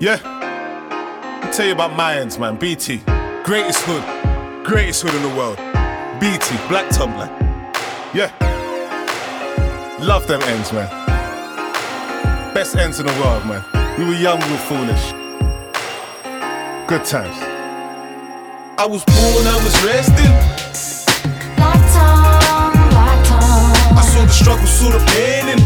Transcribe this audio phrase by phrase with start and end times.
[0.00, 0.18] Yeah.
[1.44, 2.56] I'll tell you about Mayans, man.
[2.56, 3.02] BT.
[3.44, 4.02] Greatest hood.
[4.64, 5.58] Greatest hood in the world.
[6.18, 6.56] BT.
[6.68, 7.28] Black Tumbler.
[8.14, 8.32] Yeah.
[10.00, 10.88] Love them ends, man.
[12.54, 13.62] Best ends in the world, man.
[13.98, 15.12] We were young, we were foolish.
[16.88, 17.36] Good times.
[18.80, 20.32] I was born, I was resting.
[21.56, 25.59] Black tongue, black tongue, I saw the struggle, saw the pain in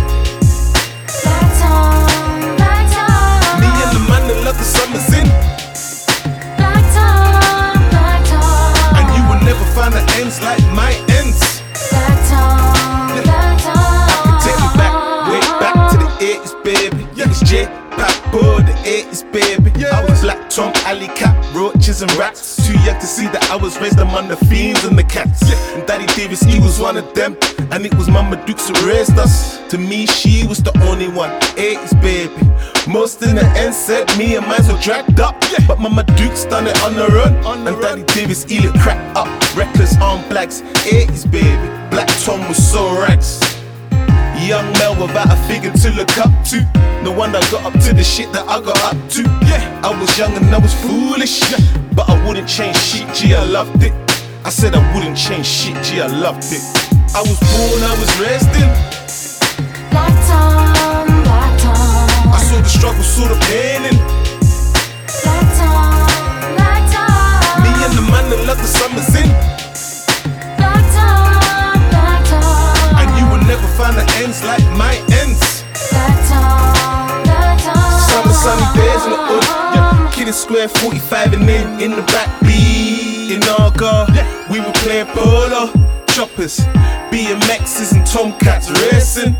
[18.35, 19.87] The 80s, baby.
[19.87, 22.57] I was Black Tom, Alley Cat, roaches and rats.
[22.67, 25.49] Too young to see that I was raised among the fiends and the cats.
[25.49, 25.79] Yeah.
[25.79, 27.37] And Daddy Davis, he was one of them.
[27.71, 29.59] And it was Mama Dukes who raised us.
[29.69, 31.31] To me, she was the only one.
[31.55, 32.35] 80s, baby.
[32.91, 35.41] Most in the end said me and mine were dragged up.
[35.69, 37.37] But Mama Dukes done it on the run.
[37.47, 39.29] on and Daddy Davis, he lit crack up.
[39.57, 40.61] Reckless on blacks.
[40.83, 41.69] 80s, baby.
[41.89, 43.54] Black Tom was so rags.
[44.45, 46.61] Young Mel without a figure to look up to.
[47.03, 49.23] No wonder I got up to the shit that I got up to.
[49.49, 51.41] Yeah, I was young and I was foolish.
[51.97, 53.95] But I wouldn't change shit, gee, I loved it.
[54.45, 56.61] I said I wouldn't change shit, gee, I loved it.
[57.17, 58.69] I was born, I was resting.
[59.89, 63.84] Black tongue, black tongue, I saw the struggle, saw the pain
[74.45, 75.65] like my ends.
[78.09, 79.45] Summer sunny days in the hood.
[79.75, 80.11] Yeah.
[80.13, 84.07] Kidding square 45 and then in the back B in our car.
[84.51, 85.73] We were playing polo,
[86.09, 86.61] choppers,
[87.11, 89.35] BMXs and Tomcats racing.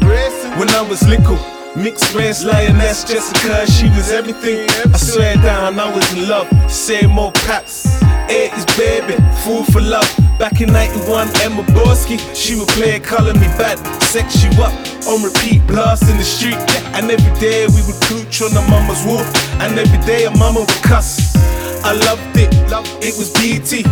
[0.59, 1.39] When I was little,
[1.77, 4.69] mixed race lioness Jessica, she was everything.
[4.93, 6.49] I swear down, I was in love.
[6.71, 7.87] Same old paps.
[8.29, 10.11] 80s baby, fool for love.
[10.39, 15.23] Back in 91, Emma Borski, she would play Color Me Badd, sex you up on
[15.23, 16.59] repeat, blast in the street.
[16.97, 19.25] And every day we would cooch on the mama's wall,
[19.61, 21.37] and every day a mama would cuss.
[21.85, 23.85] I loved it, love it was BT.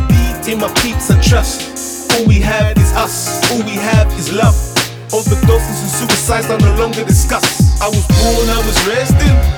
[0.50, 2.12] In my peeps I trust.
[2.12, 4.54] All we have is us, all we have is love.
[5.12, 7.80] Overdoses and suicides I no longer discuss.
[7.80, 9.51] I was born, I was resting.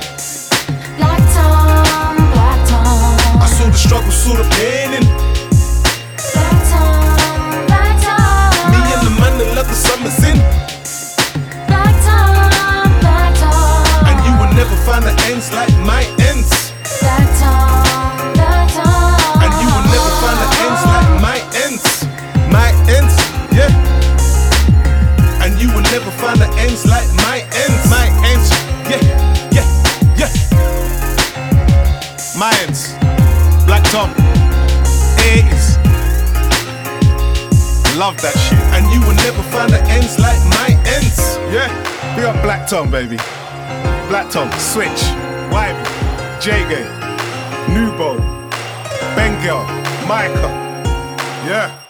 [32.74, 33.66] 80s.
[33.66, 34.10] Black top,
[35.18, 35.78] 80s.
[37.96, 38.58] Love that shit.
[38.74, 41.38] And you will never find the ends like my ends.
[41.52, 41.70] Yeah.
[42.16, 43.16] We got Black Tom, baby.
[44.08, 45.02] Black Tom, Switch,
[45.50, 45.84] Wybie,
[46.44, 46.82] Jago,
[47.72, 48.18] Nubo,
[49.16, 49.64] Bengal,
[50.06, 50.52] Micah.
[51.46, 51.83] Yeah.